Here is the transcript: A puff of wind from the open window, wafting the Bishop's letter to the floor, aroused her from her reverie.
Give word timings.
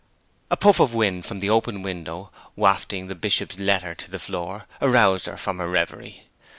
A 0.49 0.57
puff 0.57 0.79
of 0.79 0.95
wind 0.95 1.27
from 1.27 1.41
the 1.41 1.51
open 1.51 1.83
window, 1.83 2.31
wafting 2.55 3.05
the 3.05 3.13
Bishop's 3.13 3.59
letter 3.59 3.93
to 3.93 4.09
the 4.09 4.17
floor, 4.17 4.65
aroused 4.81 5.27
her 5.27 5.37
from 5.37 5.59
her 5.59 5.67
reverie. 5.69 6.23